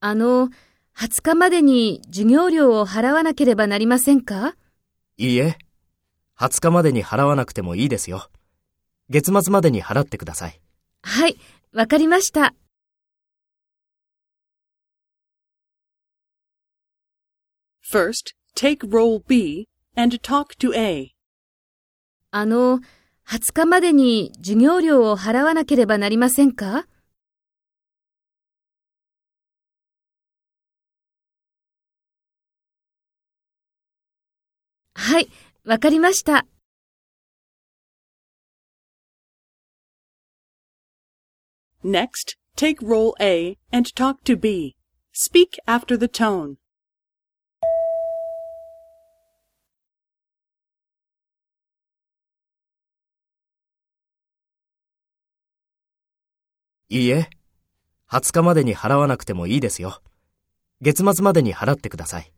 [0.00, 0.48] あの、
[0.96, 4.56] 20日までに授業料を払わなければなりませんか？
[5.16, 5.56] いいえ。
[6.36, 8.28] 20日までに払わなくてもいいですよ。
[9.08, 10.60] 月末までに払ってください。
[11.02, 11.36] はい、
[11.72, 12.54] わかりました。
[17.88, 21.12] First, take role B and talk to A.
[22.32, 22.80] あの、
[23.28, 26.88] 20日までに授業料を払わなければなりませんか？
[34.94, 35.28] はい、
[35.64, 36.46] わかりました。
[41.84, 44.76] Next, take role A and talk to B.
[45.12, 46.54] Speak after the tone.
[56.88, 57.28] いいえ。
[58.08, 60.00] 20日までに払わなくてもいいですよ。
[60.80, 62.32] 月末までに払ってください。